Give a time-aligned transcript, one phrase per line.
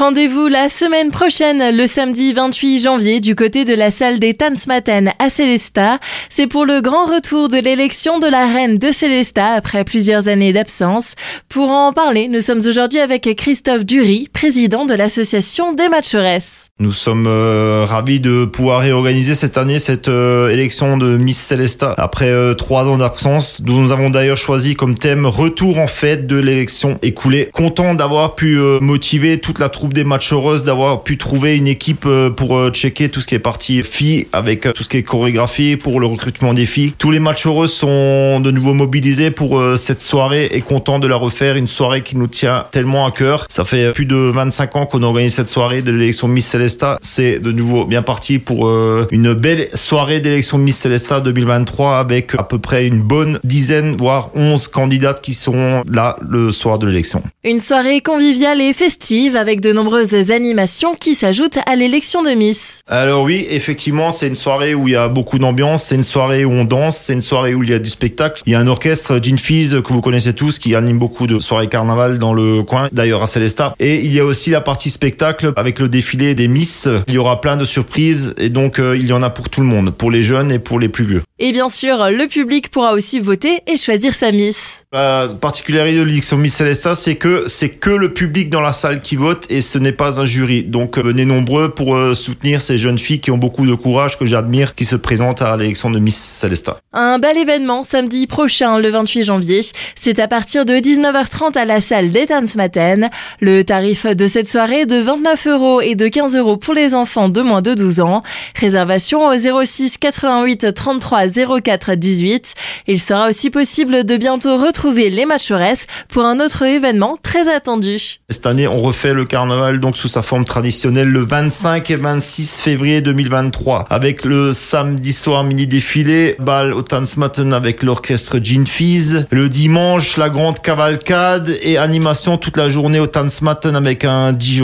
[0.00, 5.12] Rendez-vous la semaine prochaine, le samedi 28 janvier, du côté de la salle des Tanzmatten
[5.18, 5.98] à Célesta.
[6.30, 10.54] C'est pour le grand retour de l'élection de la reine de Célesta après plusieurs années
[10.54, 11.16] d'absence.
[11.50, 16.69] Pour en parler, nous sommes aujourd'hui avec Christophe Dury, président de l'association des Matcheresses.
[16.80, 21.94] Nous sommes euh, ravis de pouvoir réorganiser cette année cette euh, élection de Miss Celesta
[21.98, 23.60] après euh, trois ans d'absence.
[23.66, 27.50] Nous avons d'ailleurs choisi comme thème retour en fait de l'élection écoulée.
[27.52, 32.08] Content d'avoir pu motiver toute la troupe des matchs heureuses, d'avoir pu trouver une équipe
[32.36, 36.00] pour checker tout ce qui est partie filles avec tout ce qui est chorégraphie pour
[36.00, 36.94] le recrutement des filles.
[36.96, 41.16] Tous les matchs heureux sont de nouveau mobilisés pour cette soirée et content de la
[41.16, 41.56] refaire.
[41.56, 43.44] Une soirée qui nous tient tellement à cœur.
[43.50, 46.69] Ça fait plus de 25 ans qu'on organise cette soirée de l'élection Miss Celesta
[47.02, 52.34] c'est de nouveau bien parti pour euh, une belle soirée d'élection Miss Celesta 2023 avec
[52.34, 56.86] à peu près une bonne dizaine, voire 11 candidates qui seront là le soir de
[56.86, 57.22] l'élection.
[57.44, 62.82] Une soirée conviviale et festive avec de nombreuses animations qui s'ajoutent à l'élection de Miss.
[62.86, 66.44] Alors oui, effectivement, c'est une soirée où il y a beaucoup d'ambiance, c'est une soirée
[66.44, 68.42] où on danse, c'est une soirée où il y a du spectacle.
[68.46, 71.40] Il y a un orchestre, Gin Fizz, que vous connaissez tous, qui anime beaucoup de
[71.40, 73.74] soirées carnaval dans le coin, d'ailleurs à Celesta.
[73.80, 76.59] Et il y a aussi la partie spectacle avec le défilé des Miss
[77.08, 79.60] il y aura plein de surprises et donc euh, il y en a pour tout
[79.60, 81.22] le monde, pour les jeunes et pour les plus vieux.
[81.38, 84.84] Et bien sûr, le public pourra aussi voter et choisir sa Miss.
[84.92, 89.00] La particularité de l'élection Miss Celesta, c'est que c'est que le public dans la salle
[89.00, 90.64] qui vote et ce n'est pas un jury.
[90.64, 94.18] Donc euh, venez nombreux pour euh, soutenir ces jeunes filles qui ont beaucoup de courage,
[94.18, 96.78] que j'admire, qui se présentent à l'élection de Miss Celesta.
[96.92, 99.60] Un bel événement samedi prochain, le 28 janvier.
[99.94, 102.10] C'est à partir de 19h30 à la salle
[102.56, 103.10] Maten.
[103.40, 106.94] Le tarif de cette soirée est de 29 euros et de 15 euros pour les
[106.94, 108.22] enfants de moins de 12 ans.
[108.56, 112.54] Réservation au 06 88 33 04 18.
[112.86, 118.20] Il sera aussi possible de bientôt retrouver les matcheresses pour un autre événement très attendu.
[118.28, 122.60] Cette année, on refait le carnaval donc sous sa forme traditionnelle le 25 et 26
[122.60, 129.26] février 2023 avec le samedi soir mini défilé, bal au Tanzmatten avec l'orchestre Gin Fizz,
[129.30, 134.62] le dimanche la grande cavalcade et animation toute la journée au Tanzmatten avec un DJ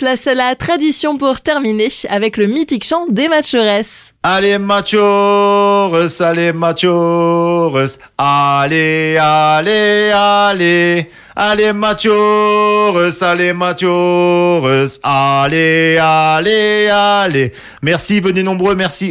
[0.00, 4.14] Place à la tradition pour terminer avec le mythique chant des matcheresses.
[4.22, 7.76] Allez matchores, allez matchores,
[8.16, 11.10] allez, allez, allez.
[11.42, 17.52] Allez matchores, allez matchores, allez, allez, allez.
[17.80, 19.08] Merci, venez nombreux, merci.